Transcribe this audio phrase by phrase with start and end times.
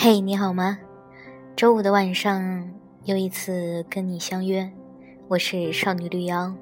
[0.00, 0.78] 嘿，你好吗？
[1.56, 2.70] 周五的晚上
[3.02, 4.70] 又一次跟你相约，
[5.26, 6.54] 我是少女绿妖。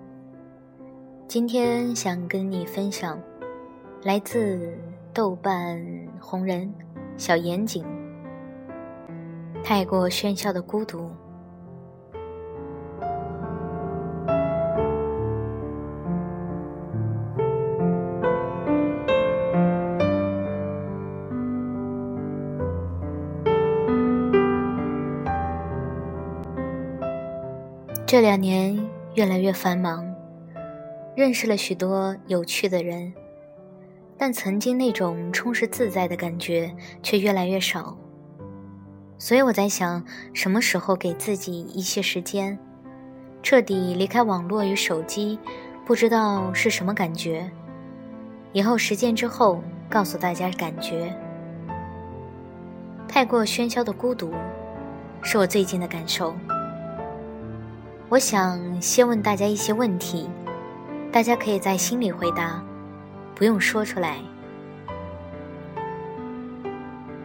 [1.29, 3.21] 今天想跟你分享
[4.03, 4.75] 来自
[5.13, 5.79] 豆瓣
[6.19, 6.73] 红人
[7.19, 7.85] 小严谨，
[9.63, 11.11] 太过喧嚣的孤独。
[28.17, 28.83] 这两年
[29.15, 30.11] 越来越繁忙，
[31.15, 33.13] 认识了许多有趣的人，
[34.17, 37.95] 但曾经那种充实自在的感觉却越来越少。
[39.19, 40.03] 所以我在想，
[40.33, 42.59] 什么时候给自己一些时间，
[43.43, 45.39] 彻底离开网络与手机，
[45.85, 47.51] 不知道是什么感觉。
[48.55, 51.15] 以后实践之后，告诉大家感觉。
[53.07, 54.33] 太过喧嚣的孤独，
[55.21, 56.35] 是我最近的感受。
[58.09, 60.31] 我想先问大家一些问题，
[61.11, 62.63] 大家可以在心里回答，
[63.35, 64.19] 不用说出来。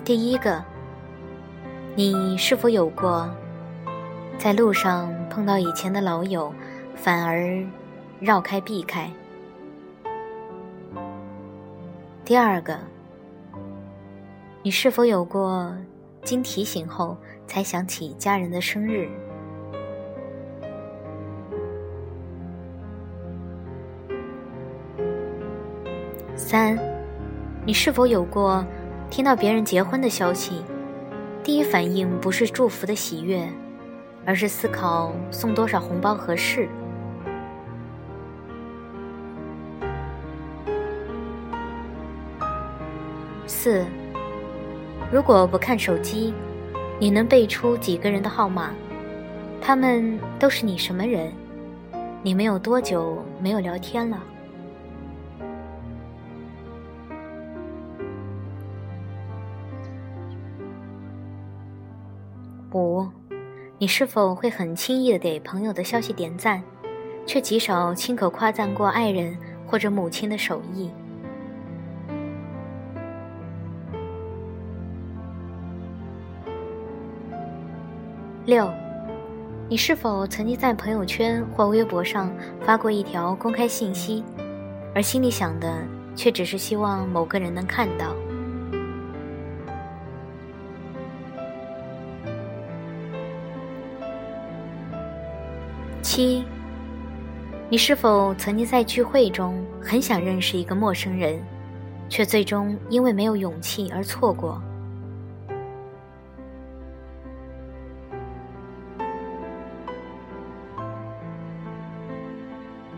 [0.04, 0.64] 第一个，
[1.96, 3.30] 你是否有过
[4.40, 6.52] 在路上碰到以前的老友，
[6.96, 7.64] 反而
[8.20, 9.08] 绕开避开？
[12.26, 12.80] 第二个，
[14.64, 15.72] 你是否有过
[16.24, 17.16] 经提醒后
[17.46, 19.08] 才想起家人的生日？
[26.52, 26.78] 三，
[27.66, 28.62] 你是否有过
[29.10, 30.62] 听到别人结婚的消息，
[31.46, 33.48] 第一反应不是祝福的喜悦，
[34.26, 36.68] 而是思考送多少红包合适？
[43.48, 43.86] 四，
[45.10, 46.34] 如果不看手机，
[47.00, 48.72] 你能背出几个人的号码？
[49.62, 51.32] 他们都是你什么人？
[52.22, 54.22] 你们有多久没有聊天了？
[63.82, 66.62] 你是否会很轻易的给朋友的消息点赞，
[67.26, 70.92] 却极少亲口夸赞过爱人或者母亲的手艺？
[78.46, 78.72] 六，
[79.68, 82.32] 你是否曾经在朋友圈或微博上
[82.64, 84.24] 发过一条公开信息，
[84.94, 85.84] 而心里想的
[86.16, 88.14] 却只是希望某个人能看到？
[96.02, 96.44] 七，
[97.70, 101.40] 你是否曾经在聚会中很想认识一个陌生人，
[102.10, 104.62] 却最终因为没有勇气而错过？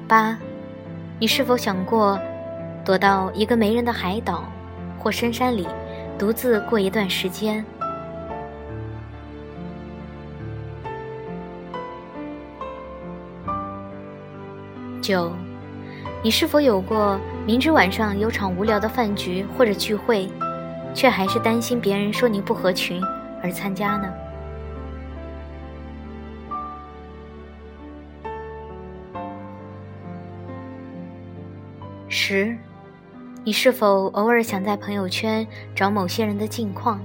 [0.08, 0.38] 八，
[1.20, 2.20] 你是否想过
[2.86, 4.44] 躲到一个没人的海岛
[4.98, 5.68] 或深山里，
[6.18, 7.66] 独自过一段时间？
[15.04, 15.30] 九，
[16.24, 20.30] 你是否有过明知晚上有场无聊的饭局或者聚会，
[20.94, 23.04] 却还是担心别人说你不合群
[23.44, 24.14] 而参加呢？
[32.08, 32.56] 十，
[33.44, 37.02] 你是否偶尔想在朋友圈找某些人的近况，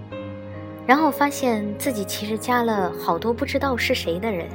[0.86, 4.46] 然后发现自己其实加了好多不知道是谁的人？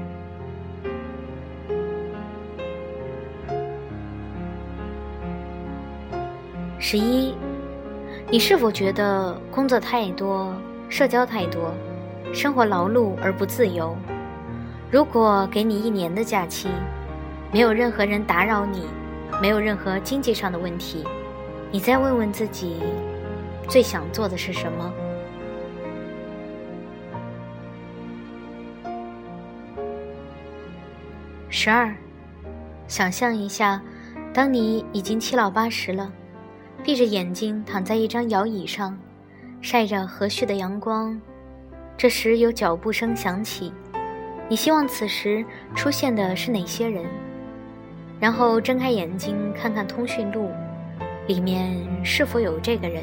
[6.86, 7.34] 十一，
[8.30, 10.54] 你是否觉得工作太多、
[10.90, 11.74] 社交太多、
[12.34, 13.96] 生活劳碌而不自由？
[14.92, 16.68] 如果给你一年的假期，
[17.54, 18.82] 没有任何人打扰你，
[19.42, 21.06] 没有任何经济上的问题，
[21.72, 22.76] 你再问问自己，
[23.70, 24.94] 最想做的是什么？
[31.48, 31.96] 十二，
[32.90, 33.82] 想象一下，
[34.34, 36.12] 当你已经七老八十了。
[36.84, 38.98] 闭着眼睛躺在一张摇椅上，
[39.62, 41.18] 晒着和煦的阳光。
[41.96, 43.72] 这时有脚步声响起，
[44.50, 47.06] 你希望此时出现的是哪些人？
[48.20, 50.52] 然后睁开眼睛看看通讯录，
[51.26, 53.02] 里面是否有这个人？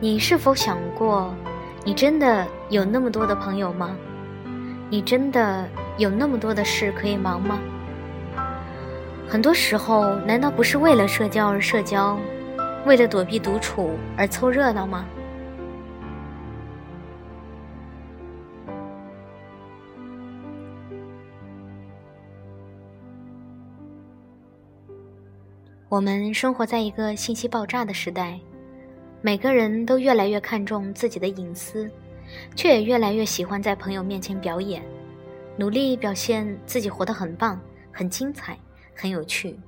[0.00, 1.32] 你是否想过，
[1.84, 3.96] 你真的有那么多的朋友吗？
[4.90, 7.60] 你真的有那么多的事可以忙吗？
[9.28, 12.18] 很多时候，难道不是为了社交而社交，
[12.86, 15.04] 为了躲避独处而凑热闹吗？
[25.88, 28.38] 我们生活在一个信息爆炸的时代，
[29.20, 31.90] 每个人都越来越看重自己的隐私，
[32.54, 34.82] 却也越来越喜欢在朋友面前表演，
[35.56, 37.60] 努力表现自己活得很棒、
[37.92, 38.58] 很精彩、
[38.96, 39.58] 很有趣。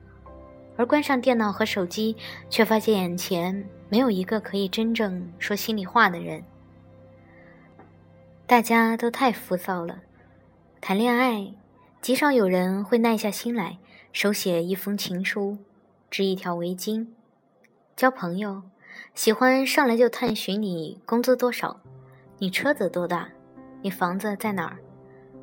[0.77, 2.17] 而关上电脑和手机，
[2.49, 6.43] 却发现眼前没有一个可以真正说心里话的人。
[8.47, 10.01] 大家都太浮躁了，
[10.81, 11.53] 谈恋爱
[12.01, 13.79] 极少有人会耐下心来
[14.13, 15.59] 手写一封情书。
[16.11, 17.07] 织一条围巾，
[17.95, 18.63] 交朋友，
[19.15, 21.79] 喜欢上来就探寻你工资多少，
[22.39, 23.29] 你车子多大，
[23.83, 24.79] 你房子在哪儿，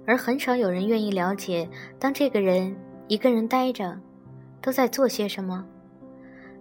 [0.07, 2.75] 而很少有人愿意了解，当这个人
[3.07, 3.97] 一个人呆着，
[4.61, 5.65] 都在做些什么，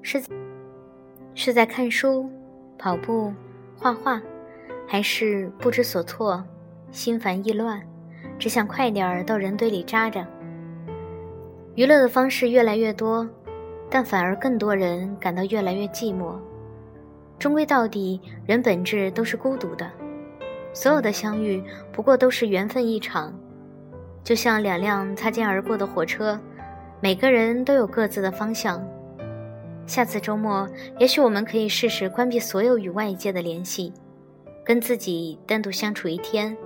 [0.02, 0.22] 是
[1.34, 2.30] 是在看书、
[2.78, 3.32] 跑步、
[3.76, 4.20] 画画，
[4.86, 6.44] 还是不知所措、
[6.90, 7.80] 心烦意乱，
[8.38, 10.26] 只想快点儿到人堆里扎着。
[11.74, 13.28] 娱乐的方式越来越多。
[13.90, 16.34] 但反而更多人感到越来越寂寞。
[17.38, 19.88] 终归到底，人本质都是孤独的，
[20.72, 21.62] 所有的相遇
[21.92, 23.32] 不过都是缘分一场，
[24.24, 26.40] 就像两辆擦肩而过的火车，
[27.00, 28.82] 每个人都有各自的方向。
[29.86, 30.66] 下次周末，
[30.98, 33.92] 也许我们可以试试关闭所有与外界的联系，
[34.64, 36.56] 跟自己单独相处一天，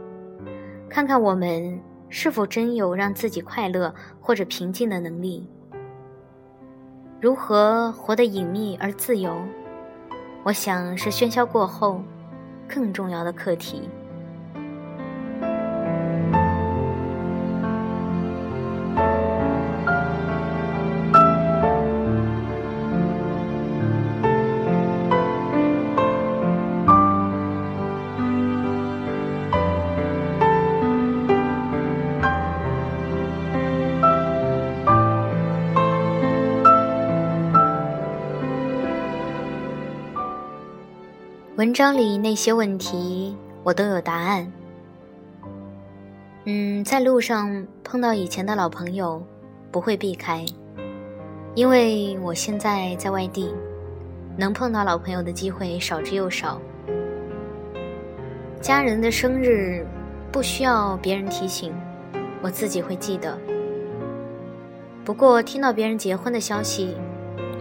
[0.88, 5.44] 看看我们是否真有让自己快乐或者平静的能力。
[7.20, 9.36] 如何活得隐秘而自由？
[10.44, 12.00] 我想是喧嚣过后
[12.68, 13.90] 更重要的课题。
[41.58, 44.46] 文章里那些问题，我都有答案。
[46.44, 49.20] 嗯，在路上碰到以前的老朋友，
[49.72, 50.46] 不会避开，
[51.56, 53.52] 因为我现在在外地，
[54.36, 56.60] 能碰到老朋友的机会少之又少。
[58.60, 59.84] 家人的生日
[60.30, 61.74] 不需要别人提醒，
[62.40, 63.36] 我自己会记得。
[65.04, 66.94] 不过听到别人结婚的消息。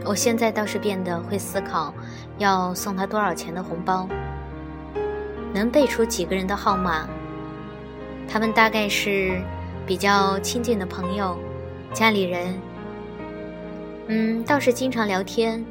[0.07, 1.94] 我现在倒是变得会思考，
[2.38, 4.07] 要送他多少钱的红包，
[5.54, 7.09] 能背出几个人的号码，
[8.25, 9.42] 他们大概是
[9.86, 11.38] 比较亲近的朋友、
[11.92, 12.57] 家里人。
[14.07, 15.65] 嗯，倒是经常聊天，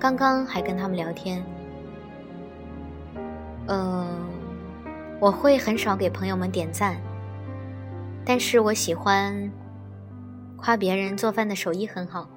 [0.00, 1.40] 刚刚还跟他们聊天。
[3.66, 4.04] 呃，
[5.20, 6.96] 我会很少给朋友们点赞，
[8.24, 9.48] 但是我喜欢
[10.56, 12.28] 夸别人做饭的手艺很好。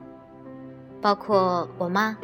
[1.00, 2.18] 包括我妈，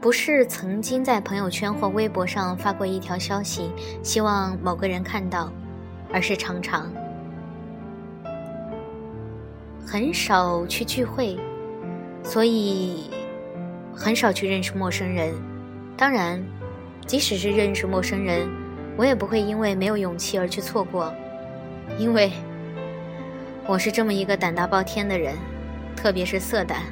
[0.00, 3.70] 不是曾经在朋友圈或微博上发过一条消息，
[4.02, 5.50] 希望某个人看到，
[6.12, 6.92] 而是常常
[9.86, 11.38] 很少去聚会，
[12.24, 13.08] 所以
[13.94, 15.32] 很少去认识陌生人。
[15.96, 16.44] 当然，
[17.06, 18.50] 即使是认识陌生人，
[18.96, 21.14] 我也不会因为没有勇气而去错过，
[21.96, 22.30] 因为。
[23.64, 25.36] 我是这么一个胆大包天的人，
[25.96, 26.82] 特别是色胆。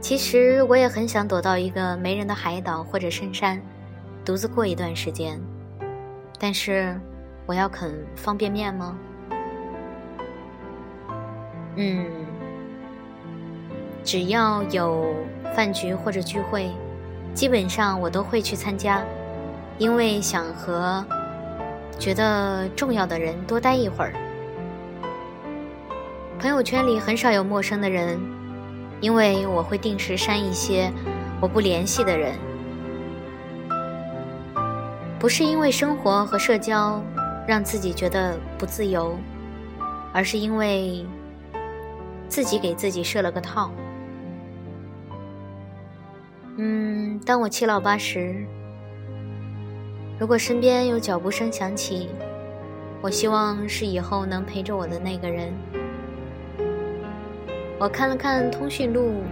[0.00, 3.60] 其实我也很想躲到一个没人的海岛或者深山，
[4.24, 5.38] 独自过一段时间。
[6.38, 6.98] 但是，
[7.44, 8.96] 我要啃方便面吗？
[11.74, 12.06] 嗯，
[14.04, 15.12] 只要有
[15.54, 16.70] 饭局或者聚会，
[17.34, 19.02] 基本上我都会去参加，
[19.76, 21.04] 因为想和。
[22.00, 24.14] 觉得重要的人多待一会儿。
[26.38, 28.18] 朋友圈里很少有陌生的人，
[29.02, 30.90] 因为我会定时删一些
[31.42, 32.34] 我不联系的人。
[35.18, 37.04] 不是因为生活和社交
[37.46, 39.18] 让自己觉得不自由，
[40.14, 41.04] 而是因为
[42.26, 43.70] 自己给自己设了个套。
[46.56, 48.46] 嗯，当我七老八十。
[50.20, 52.10] 如果身边有脚步声响起，
[53.00, 55.50] 我希望是以后能陪着我的那个人。
[57.78, 59.22] 我看了看通讯录，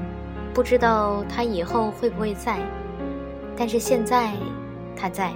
[0.54, 2.58] 不知道他以后会不会在，
[3.54, 4.32] 但是现在
[4.96, 5.30] 他在。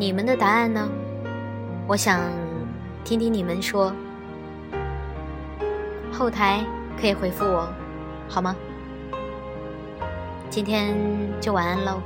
[0.00, 0.88] 你们的答案呢？
[1.86, 2.20] 我想
[3.04, 3.92] 听听你们说。
[6.10, 6.66] 后台
[7.00, 7.68] 可以回复我，
[8.28, 8.56] 好吗？
[10.50, 10.92] 今天
[11.40, 12.02] 就晚安喽。